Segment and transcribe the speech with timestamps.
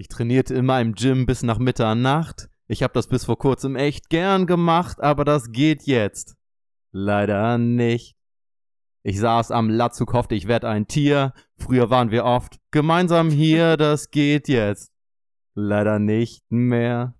[0.00, 2.48] Ich trainierte immer im Gym bis nach Mitternacht.
[2.68, 6.36] Ich hab das bis vor kurzem echt gern gemacht, aber das geht jetzt.
[6.90, 8.16] Leider nicht.
[9.02, 11.34] Ich saß am Latzug, hoffte, ich werd ein Tier.
[11.58, 14.90] Früher waren wir oft gemeinsam hier, das geht jetzt.
[15.54, 17.14] Leider nicht mehr.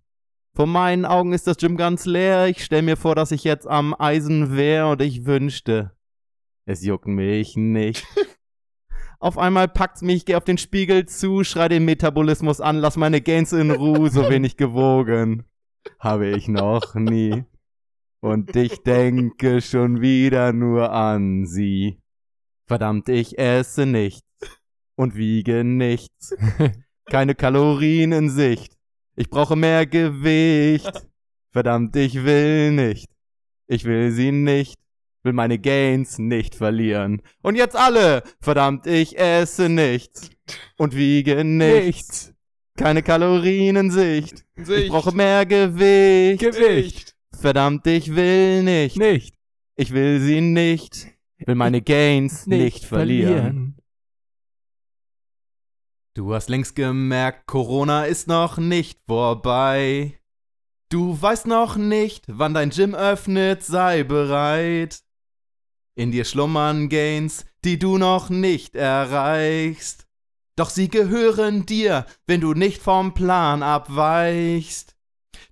[0.55, 2.47] Vor meinen Augen ist das Gym ganz leer.
[2.47, 5.95] Ich stell mir vor, dass ich jetzt am Eisen wär und ich wünschte,
[6.65, 8.07] es juckt mich nicht.
[9.23, 13.21] Auf einmal packt's mich, geh auf den Spiegel zu, schrei den Metabolismus an, lass meine
[13.21, 15.45] Gains in Ruhe, so wenig gewogen.
[15.99, 17.45] Habe ich noch nie.
[18.21, 22.01] Und ich denke schon wieder nur an sie.
[22.67, 24.27] Verdammt, ich esse nichts
[24.97, 26.35] und wiege nichts.
[27.05, 28.75] Keine Kalorien in Sicht.
[29.17, 31.07] Ich brauche mehr Gewicht.
[31.51, 33.11] Verdammt, ich will nicht.
[33.67, 34.79] Ich will sie nicht
[35.23, 37.23] will meine Gains nicht verlieren.
[37.43, 38.23] Und jetzt alle!
[38.41, 40.31] Verdammt, ich esse nichts
[40.77, 42.33] und wiege nichts.
[42.77, 44.45] Keine Kalorien in Sicht.
[44.57, 44.85] Sicht.
[44.85, 46.41] Ich brauche mehr Gewicht.
[46.41, 47.17] Gewicht.
[47.39, 48.97] Verdammt, ich will nicht.
[48.97, 49.35] Nicht.
[49.77, 51.09] Ich will sie nicht.
[51.39, 53.77] Will meine Gains nicht, verlieren.
[56.15, 60.21] Du hast längst gemerkt, Corona ist noch nicht vorbei.
[60.91, 65.03] Du weißt noch nicht, wann dein Gym öffnet, sei bereit.
[66.01, 70.07] In dir schlummern Gains, die du noch nicht erreichst.
[70.57, 74.97] Doch sie gehören dir, wenn du nicht vom Plan abweichst.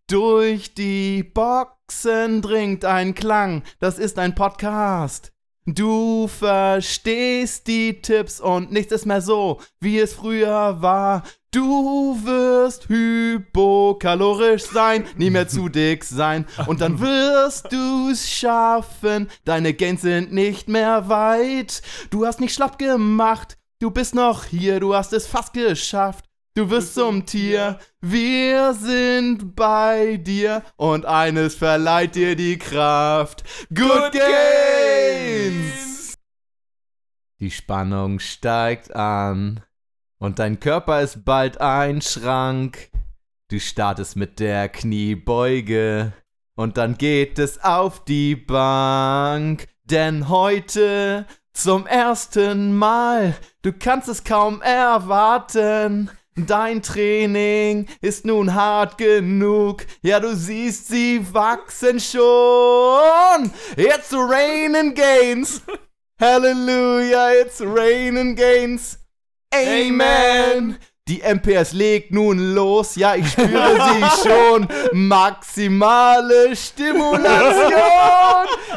[0.07, 5.33] Durch die Boxen dringt ein Klang, das ist ein Podcast.
[5.67, 11.25] Du verstehst die Tipps und nichts ist mehr so, wie es früher war.
[11.51, 16.45] Du wirst hypokalorisch sein, nie mehr zu dick sein.
[16.67, 21.81] Und dann wirst du's schaffen, deine Gains sind nicht mehr weit.
[22.11, 26.27] Du hast nicht schlapp gemacht, du bist noch hier, du hast es fast geschafft.
[26.55, 33.43] Du wirst zum Tier, wir sind bei dir und eines verleiht dir die Kraft.
[33.75, 35.79] Good Gains!
[37.41, 39.63] Die Spannung steigt an
[40.19, 42.91] und dein Körper ist bald ein Schrank.
[43.49, 46.13] Du startest mit der Kniebeuge
[46.55, 49.67] und dann geht es auf die Bank.
[49.85, 56.11] Denn heute zum ersten Mal, du kannst es kaum erwarten.
[56.47, 59.85] Dein Training ist nun hart genug.
[60.03, 63.51] Ja, du siehst, sie wachsen schon.
[63.77, 65.63] It's raining gains.
[66.21, 68.98] Hallelujah, it's raining gains.
[69.55, 70.79] Amen.
[71.09, 74.69] Die MPS legt nun los, ja, ich spüre sie schon.
[74.93, 77.73] Maximale Stimulation.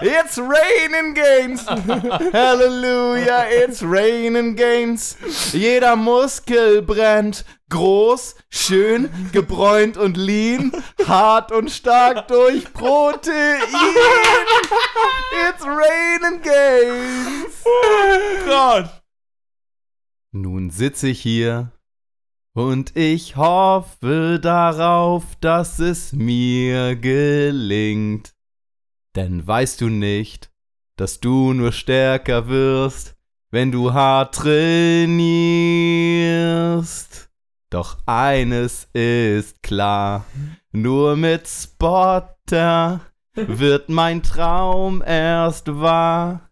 [0.01, 1.65] It's raining gains.
[2.33, 5.17] Halleluja, it's raining gains.
[5.51, 7.43] Jeder Muskel brennt.
[7.67, 10.71] Groß, schön, gebräunt und lean,
[11.07, 13.61] hart und stark durch Protein.
[15.49, 17.63] It's raining gains.
[18.45, 19.00] Gott.
[20.33, 21.73] Nun sitze ich hier
[22.53, 28.33] und ich hoffe darauf, dass es mir gelingt.
[29.17, 30.49] Denn weißt du nicht,
[30.95, 33.17] dass du nur stärker wirst,
[33.49, 35.11] wenn du hart trainierst.
[37.69, 40.23] Doch eines ist klar,
[40.71, 43.01] nur mit Spotter
[43.35, 46.49] wird mein Traum erst wahr.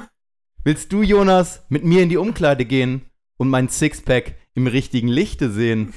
[0.63, 3.05] Willst du, Jonas, mit mir in die Umkleide gehen
[3.38, 5.94] und mein Sixpack im richtigen Lichte sehen?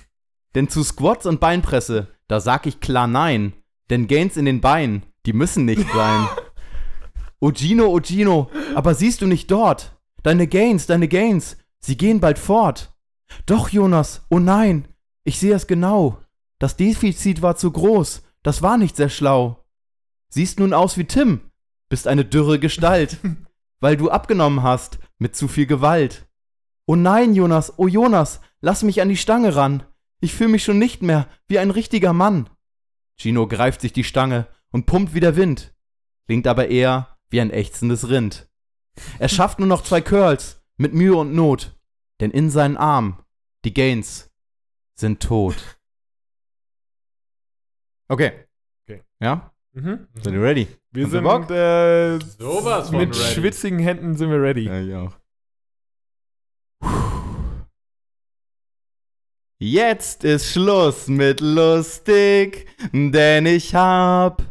[0.55, 3.55] Denn zu Squats und Beinpresse, da sag ich klar nein.
[3.89, 6.29] Denn Gains in den Beinen, die müssen nicht sein.
[7.43, 9.99] O Gino, o Gino, aber siehst du nicht dort?
[10.23, 12.95] Deine Gains, deine Gains, sie gehen bald fort.
[13.47, 14.89] Doch, Jonas, oh nein,
[15.25, 16.19] ich sehe es genau.
[16.59, 19.65] Das Defizit war zu groß, das war nicht sehr schlau.
[20.29, 21.41] Siehst nun aus wie Tim,
[21.89, 23.19] bist eine dürre Gestalt,
[23.81, 26.27] weil du abgenommen hast mit zu viel Gewalt.
[26.87, 29.85] Oh nein, Jonas, oh Jonas, lass mich an die Stange ran.
[30.21, 32.51] Ich fühle mich schon nicht mehr wie ein richtiger Mann.
[33.17, 35.75] Gino greift sich die Stange und pumpt wie der Wind,
[36.27, 38.49] klingt aber eher wie ein ächzendes Rind.
[39.19, 41.79] Er schafft nur noch zwei Curls mit Mühe und Not,
[42.21, 43.19] denn in seinen Armen
[43.67, 44.31] die Gains
[44.95, 45.79] sind tot.
[48.09, 48.33] Okay.
[48.89, 49.03] Okay.
[49.21, 49.53] Ja?
[49.73, 50.09] Mhm.
[50.15, 50.69] Sind ihr ready?
[50.91, 51.51] Wir ihr sind Bock?
[51.51, 53.35] äh, Sowas von mit ready.
[53.35, 54.65] schwitzigen Händen sind wir ready.
[54.65, 55.17] Ja, ich auch.
[59.63, 64.43] Jetzt ist Schluss mit lustig, denn ich hab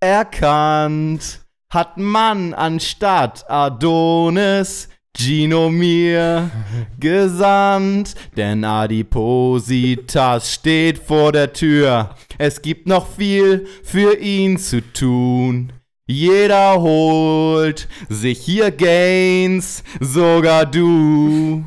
[0.00, 6.50] erkannt, hat man anstatt Adonis Gino mir
[6.98, 12.14] gesandt, denn Adipositas steht vor der Tür.
[12.38, 15.72] Es gibt noch viel für ihn zu tun.
[16.06, 21.64] Jeder holt sich hier Gains, sogar du.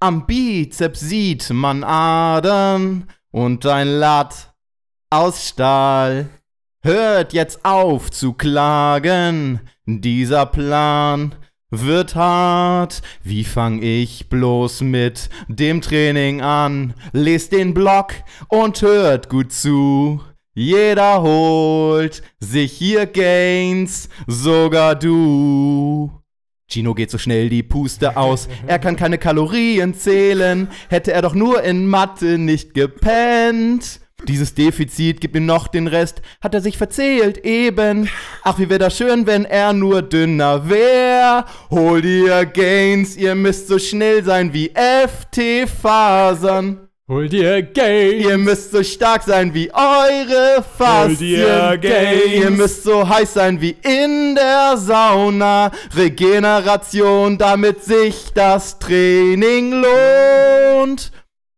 [0.00, 4.54] Am Bizeps sieht man Adern und ein Latt
[5.10, 6.28] aus Stahl.
[6.82, 11.34] Hört jetzt auf zu klagen, dieser Plan
[11.82, 13.02] wird hart.
[13.22, 16.94] Wie fang ich bloß mit dem Training an?
[17.12, 18.14] Lest den Blog
[18.48, 20.20] und hört gut zu.
[20.54, 26.12] Jeder holt sich hier Gains, sogar du.
[26.68, 28.48] Gino geht so schnell die Puste aus.
[28.66, 30.68] Er kann keine Kalorien zählen.
[30.88, 34.00] Hätte er doch nur in Mathe nicht gepennt.
[34.28, 36.22] Dieses Defizit gibt ihm noch den Rest.
[36.40, 38.08] Hat er sich verzählt eben.
[38.42, 41.44] Ach, wie wär das schön, wenn er nur dünner wär.
[41.70, 46.80] Hol dir Gains, ihr müsst so schnell sein wie FT-Fasern.
[47.06, 48.24] Hol dir Gains.
[48.24, 51.76] Ihr müsst so stark sein wie eure Hol dir.
[51.76, 52.32] Gains.
[52.32, 55.70] Ihr müsst so heiß sein wie in der Sauna.
[55.94, 61.12] Regeneration, damit sich das Training lohnt.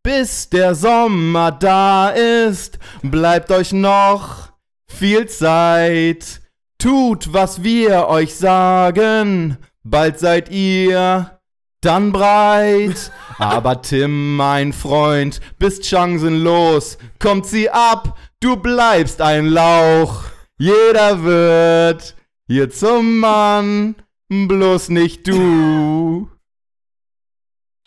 [0.06, 4.52] Bis der Sommer da ist, bleibt euch noch
[4.86, 6.42] viel Zeit.
[6.78, 11.40] Tut, was wir euch sagen, bald seid ihr
[11.80, 13.10] dann breit.
[13.40, 16.98] Aber Tim, mein Freund, bist chancenlos.
[17.18, 20.22] Kommt sie ab, du bleibst ein Lauch.
[20.56, 22.14] Jeder wird
[22.46, 23.96] hier zum Mann,
[24.28, 26.28] bloß nicht du.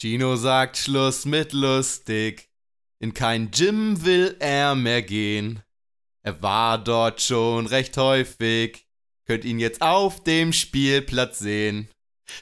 [0.01, 2.47] Gino sagt Schluss mit lustig.
[2.99, 5.61] In kein Gym will er mehr gehen.
[6.23, 8.87] Er war dort schon recht häufig.
[9.25, 11.89] Könnt ihn jetzt auf dem Spielplatz sehen.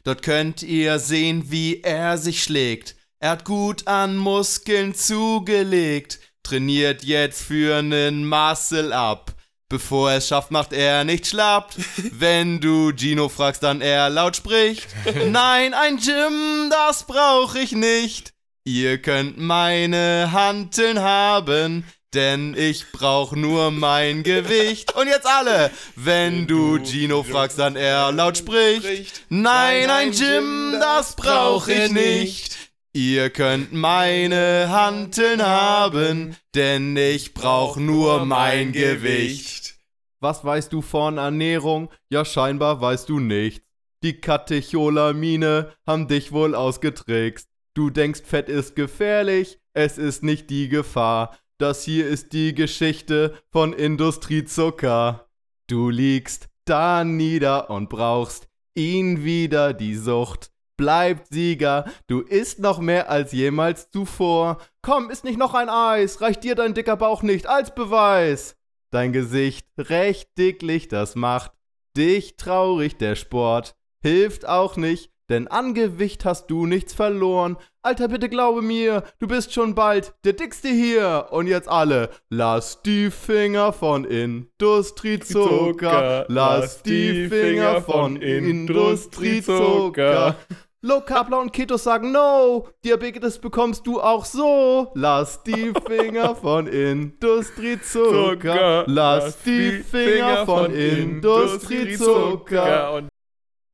[0.03, 2.95] Dort könnt ihr sehen, wie er sich schlägt.
[3.19, 6.19] Er hat gut an Muskeln zugelegt.
[6.43, 9.35] Trainiert jetzt für nen Muscle up.
[9.69, 11.73] Bevor er es schafft, macht er nicht schlapp.
[12.11, 14.87] Wenn du Gino fragst, dann er laut spricht.
[15.27, 18.33] Nein, ein Gym, das brauch ich nicht.
[18.63, 21.83] Ihr könnt meine Hanteln haben,
[22.13, 24.95] denn ich brauch nur mein Gewicht.
[24.95, 25.69] Und jetzt alle.
[25.97, 29.23] Wenn du Gino fragst, dann er laut spricht.
[29.27, 32.57] Nein, ein Gym, das brauch ich nicht.
[32.99, 39.75] Ihr könnt meine Hanteln haben, denn ich brauch nur mein Gewicht.
[40.19, 41.91] Was weißt du von Ernährung?
[42.09, 43.63] Ja, scheinbar weißt du nichts.
[44.01, 47.47] Die Katecholamine haben dich wohl ausgetrickst.
[47.75, 51.37] Du denkst, Fett ist gefährlich, es ist nicht die Gefahr.
[51.59, 55.29] Das hier ist die Geschichte von Industriezucker.
[55.67, 60.49] Du liegst da nieder und brauchst ihn wieder die Sucht.
[60.77, 64.59] Bleibt Sieger, du isst noch mehr als jemals zuvor.
[64.83, 68.55] Komm, isst nicht noch ein Eis, reicht dir dein dicker Bauch nicht als Beweis.
[68.91, 71.51] Dein Gesicht recht dicklich, das macht
[71.97, 77.57] dich traurig, der Sport hilft auch nicht, denn an Gewicht hast du nichts verloren.
[77.81, 81.27] Alter, bitte glaube mir, du bist schon bald der Dickste hier.
[81.31, 90.37] Und jetzt alle, lass die Finger von Industriezucker, lass die Finger von Industriezucker.
[90.83, 94.91] Low Carbler und Ketos sagen No, Diabetes bekommst du auch so.
[94.93, 98.83] Lass die Finger von Industriezucker.
[98.85, 103.07] Lass die Finger von Industriezucker.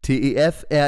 [0.02, 0.84] T-E-F-R-E-E-N-E-A-C,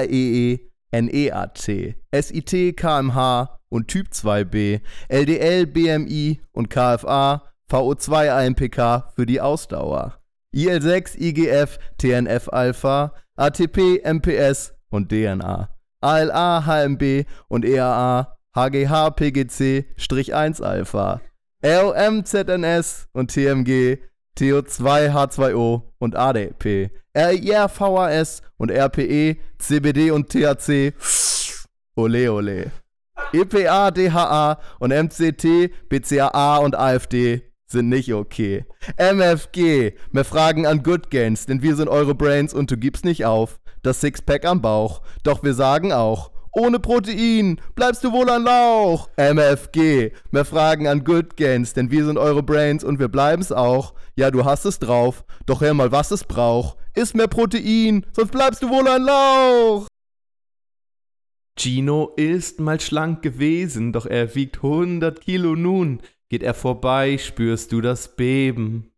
[2.11, 4.79] S-I-T, K-M-H und Typ 2b,
[5.09, 10.17] LDL, BMI und KFA, VO2 AMPK für die Ausdauer,
[10.53, 15.74] IL6, IGF, TNF-Alpha, ATP, MPS und DNA.
[16.05, 19.85] ALA, HMB und EAA, HGH, PGC,
[20.31, 21.21] 1 Alpha,
[21.63, 23.97] ROM, ZNS und TMG,
[24.37, 30.93] TO2, H2O und ADP, RIR, VHS und RPE, CBD und THC,
[31.95, 32.71] ole ole.
[33.33, 38.65] EPA, DHA und MCT, BCAA und AFD sind nicht okay.
[38.97, 43.25] MFG, mehr Fragen an Good Gains, denn wir sind eure Brains und du gibst nicht
[43.25, 45.01] auf das Sixpack am Bauch.
[45.23, 49.09] Doch wir sagen auch, ohne Protein bleibst du wohl an Lauch.
[49.17, 53.93] MFG, mehr Fragen an Good Gains, denn wir sind eure Brains und wir bleiben's auch.
[54.15, 56.77] Ja, du hast es drauf, doch hör mal, was es braucht.
[56.93, 59.87] Iss mehr Protein, sonst bleibst du wohl an Lauch.
[61.57, 66.01] Gino ist mal schlank gewesen, doch er wiegt 100 Kilo nun.
[66.29, 68.91] Geht er vorbei, spürst du das Beben.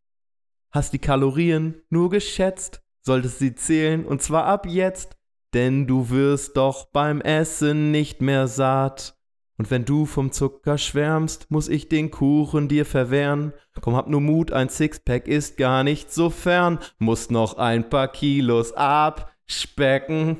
[0.71, 5.17] Hast die Kalorien nur geschätzt, solltest sie zählen und zwar ab jetzt,
[5.55, 9.15] denn du wirst doch beim Essen nicht mehr satt.
[9.57, 13.53] Und wenn du vom Zucker schwärmst, muss ich den Kuchen dir verwehren.
[13.81, 16.77] Komm, hab nur Mut, ein Sixpack ist gar nicht so fern.
[16.99, 20.37] Musst noch ein paar Kilos abspecken.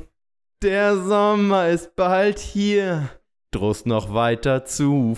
[0.61, 3.09] Der Sommer ist bald hier.
[3.49, 5.15] Drost noch weiter zu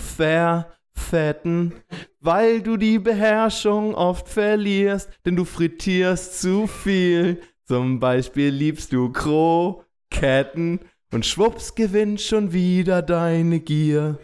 [0.99, 1.73] verfetten,
[2.19, 7.41] weil du die Beherrschung oft verlierst, denn du frittierst zu viel.
[7.65, 14.19] Zum Beispiel liebst du Kroketten und schwupps gewinnt schon wieder deine Gier.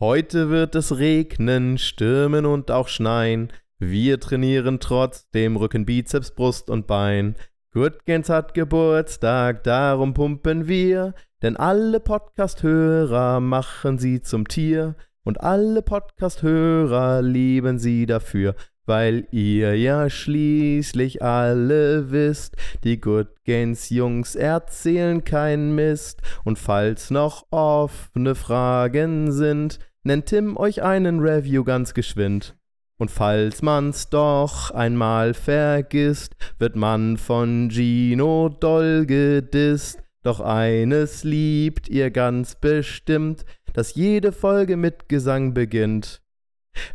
[0.00, 3.52] Heute wird es regnen, stürmen und auch schneien.
[3.78, 7.36] Wir trainieren trotzdem Rücken, Bizeps, Brust und Bein.
[7.72, 11.14] Gutgens hat Geburtstag, darum pumpen wir.
[11.44, 14.94] Denn alle Podcast-Hörer machen sie zum Tier.
[15.24, 18.54] Und alle Podcast-Hörer lieben sie dafür.
[18.86, 26.22] Weil ihr ja schließlich alle wisst, die Good Gains Jungs erzählen kein Mist.
[26.44, 32.56] Und falls noch offene Fragen sind, nennt Tim euch einen Review ganz geschwind.
[32.96, 40.03] Und falls man's doch einmal vergisst, wird man von Gino doll gedisst.
[40.24, 46.22] Doch eines liebt ihr ganz bestimmt, dass jede Folge mit Gesang beginnt.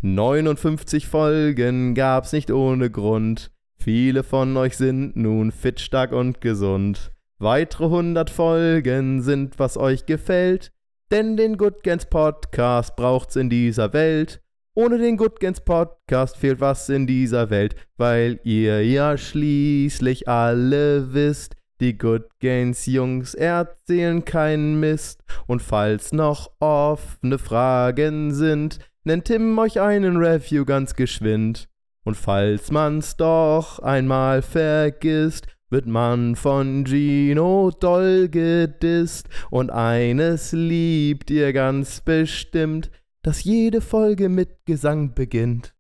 [0.01, 3.51] 59 Folgen gab's nicht ohne Grund.
[3.77, 7.11] Viele von euch sind nun fit, stark und gesund.
[7.37, 10.71] Weitere 100 Folgen sind, was euch gefällt,
[11.11, 14.41] denn den Good Gains Podcast braucht's in dieser Welt.
[14.73, 21.13] Ohne den Good Gains Podcast fehlt was in dieser Welt, weil ihr ja schließlich alle
[21.13, 25.23] wisst, die Good Gains Jungs erzählen keinen Mist.
[25.47, 31.69] Und falls noch offene Fragen sind, nennt Tim euch einen Review ganz geschwind.
[32.03, 39.29] Und falls man's doch einmal vergisst, wird man von Gino doll gedisst.
[39.49, 42.89] Und eines liebt ihr ganz bestimmt,
[43.21, 45.73] dass jede Folge mit Gesang beginnt.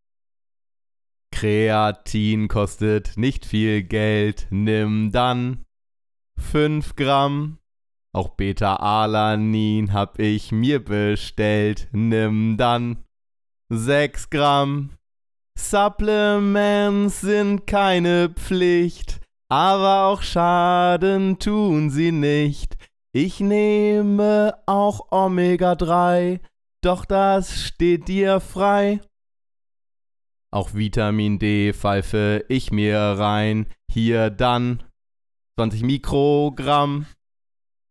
[1.31, 5.65] Kreatin kostet nicht viel Geld, nimm dann
[6.39, 7.59] 5 Gramm.
[8.11, 13.03] Auch Beta-Alanin hab ich mir bestellt, nimm dann
[13.69, 14.91] 6 Gramm.
[15.57, 19.19] Supplements sind keine Pflicht,
[19.49, 22.77] aber auch Schaden tun sie nicht.
[23.11, 26.39] Ich nehme auch Omega-3,
[26.81, 29.01] doch das steht dir frei.
[30.51, 34.81] Auch Vitamin D pfeife ich mir rein, hier dann
[35.59, 37.05] 20 Mikrogramm.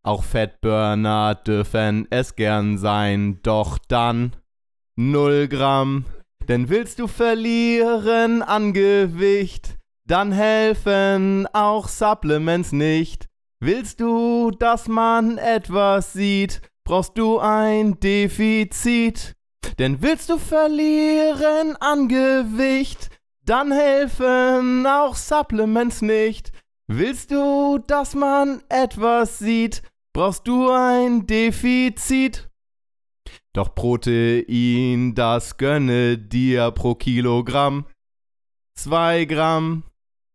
[0.02, 4.34] Auch Fettburner dürfen es gern sein, doch dann
[4.96, 6.06] 0 Gramm.
[6.48, 13.26] Denn willst du verlieren an Gewicht, dann helfen auch Supplements nicht.
[13.60, 19.34] Willst du, dass man etwas sieht, brauchst du ein Defizit.
[19.78, 23.10] Denn willst du verlieren an Gewicht,
[23.44, 26.50] dann helfen auch Supplements nicht.
[26.90, 29.82] Willst du, dass man etwas sieht,
[30.14, 32.48] brauchst du ein Defizit.
[33.52, 37.84] Doch Protein, das gönne dir pro Kilogramm.
[38.74, 39.82] Zwei Gramm,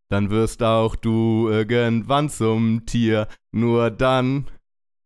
[0.09, 3.27] dann wirst auch du irgendwann zum Tier.
[3.51, 4.45] Nur dann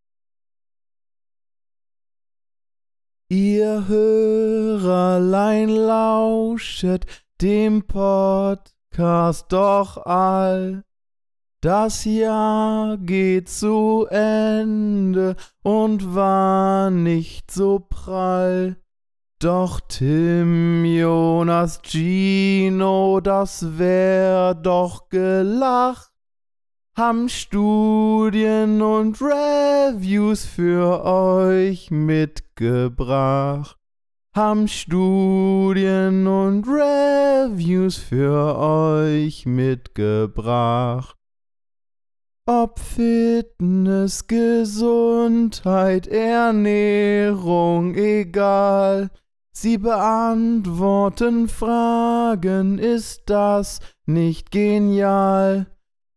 [3.30, 7.06] Ihr Hörerlein lauschet
[7.42, 10.84] dem Podcast doch all.
[11.62, 18.78] Das Jahr geht zu Ende und war nicht so prall.
[19.46, 26.12] Doch Tim, Jonas, Gino, das wär doch gelacht.
[26.98, 33.78] Haben Studien und Reviews für euch mitgebracht.
[34.34, 41.16] Haben Studien und Reviews für euch mitgebracht.
[42.48, 49.12] Ob Fitness, Gesundheit, Ernährung, egal.
[49.58, 55.68] Sie beantworten Fragen, ist das nicht genial?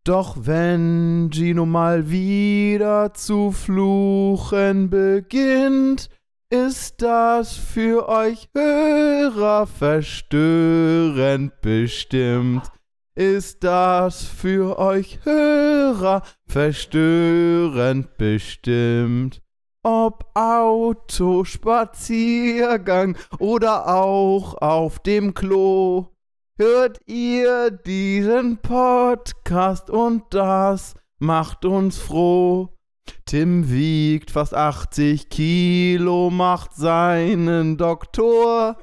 [0.03, 6.11] Doch wenn Gino mal wieder zu fluchen beginnt,
[6.51, 12.73] ist das für euch Hörer verstörend bestimmt
[13.19, 19.43] ist das für euch Hörer verstörend bestimmt.
[19.85, 26.09] Ob Auto, Spaziergang oder auch auf dem Klo.
[26.57, 32.71] Hört ihr diesen Podcast und das macht uns froh.
[33.27, 38.77] Tim wiegt fast 80 Kilo, macht seinen Doktor.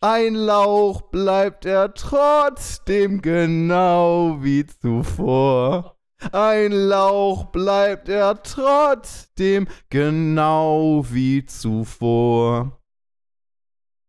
[0.00, 5.99] Ein Lauch bleibt er trotzdem genau wie zuvor.
[6.32, 12.80] Ein Lauch bleibt er trotzdem genau wie zuvor.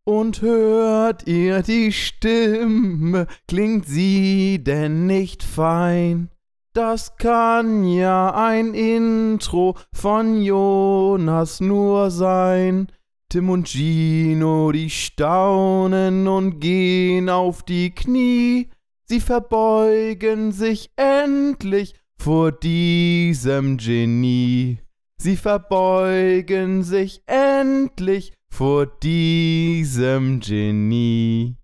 [0.04, 6.30] Und hört ihr die Stimme, klingt sie denn nicht fein?
[6.74, 12.88] Das kann ja ein Intro von Jonas nur sein.
[13.30, 18.70] Tim und Gino, die staunen und gehen auf die Knie.
[19.12, 24.78] Sie verbeugen sich endlich vor diesem Genie.
[25.18, 31.58] Sie verbeugen sich endlich vor diesem Genie.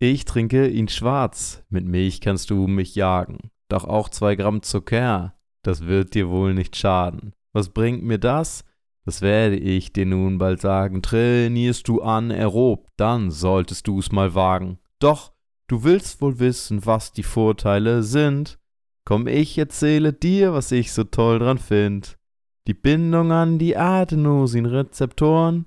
[0.00, 3.52] Ich trinke ihn schwarz, mit Milch kannst du mich jagen.
[3.68, 7.34] Doch auch zwei Gramm Zucker, das wird dir wohl nicht schaden.
[7.52, 8.64] Was bringt mir das?
[9.04, 11.02] Das werde ich dir nun bald sagen.
[11.02, 14.78] Trainierst du anaerob, dann solltest du's mal wagen.
[14.98, 15.32] Doch,
[15.66, 18.58] du willst wohl wissen, was die Vorteile sind.
[19.04, 22.18] Komm, ich erzähle dir, was ich so toll dran find.
[22.66, 25.66] Die Bindung an die Adenosinrezeptoren,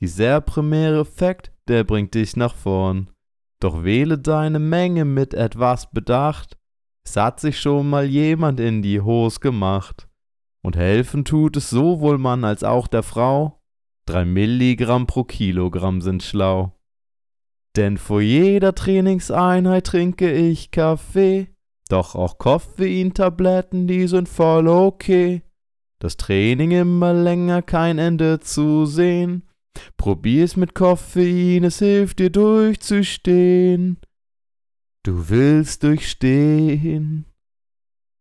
[0.00, 3.08] dieser primäre Effekt, der bringt dich nach vorn.
[3.60, 6.58] Doch wähle deine Menge mit etwas Bedacht.
[7.02, 10.05] Es hat sich schon mal jemand in die Hose gemacht.
[10.66, 13.62] Und helfen tut es sowohl Mann als auch der Frau.
[14.04, 16.76] Drei Milligramm pro Kilogramm sind schlau.
[17.76, 21.54] Denn vor jeder Trainingseinheit trinke ich Kaffee.
[21.88, 25.42] Doch auch Koffeintabletten, die sind voll okay.
[26.00, 29.44] Das Training immer länger, kein Ende zu sehen.
[29.96, 33.98] Probier's mit Koffein, es hilft dir durchzustehen.
[35.04, 37.24] Du willst durchstehen.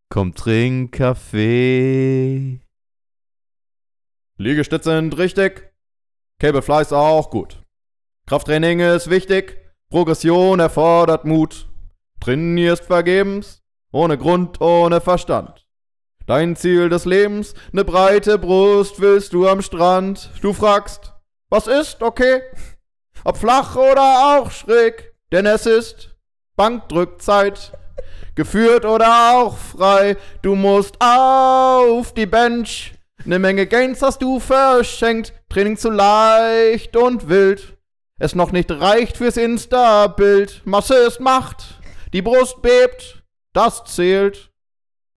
[0.09, 2.59] Komm, trink Kaffee.
[4.37, 5.71] Liegestütze sind richtig.
[6.39, 7.61] Cable ist auch gut.
[8.27, 9.57] Krafttraining ist wichtig.
[9.89, 11.67] Progression erfordert Mut.
[12.19, 13.63] Trainierst vergebens.
[13.91, 15.65] Ohne Grund, ohne Verstand.
[16.25, 20.31] Dein Ziel des Lebens, ne breite Brust willst du am Strand.
[20.41, 21.13] Du fragst,
[21.49, 22.41] was ist okay?
[23.23, 26.15] Ob flach oder auch schräg, denn es ist
[26.55, 27.73] Bankdrückzeit
[28.35, 30.17] geführt oder auch frei.
[30.41, 32.93] Du musst auf die Bench.
[33.23, 35.33] Ne Menge Gains hast du verschenkt.
[35.49, 37.77] Training zu leicht und wild.
[38.19, 40.61] Es noch nicht reicht fürs Insta-Bild.
[40.65, 41.79] Masse ist Macht.
[42.13, 43.23] Die Brust bebt.
[43.53, 44.51] Das zählt.